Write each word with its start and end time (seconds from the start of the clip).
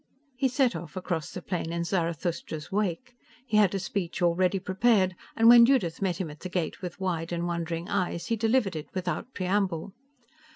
He 0.35 0.47
set 0.47 0.75
off 0.75 0.95
across 0.95 1.29
the 1.31 1.43
plain 1.43 1.71
in 1.71 1.83
Zarathustra's 1.83 2.71
wake. 2.71 3.13
He 3.45 3.57
had 3.57 3.75
a 3.75 3.79
speech 3.79 4.19
already 4.23 4.57
prepared, 4.57 5.15
and 5.35 5.47
when 5.47 5.63
Judith 5.63 6.01
met 6.01 6.17
him 6.17 6.31
at 6.31 6.39
the 6.39 6.49
gate 6.49 6.81
with 6.81 6.99
wide 6.99 7.31
and 7.31 7.45
wondering 7.45 7.87
eyes, 7.87 8.25
he 8.25 8.35
delivered 8.35 8.75
it 8.75 8.87
without 8.95 9.31
preamble. 9.35 9.93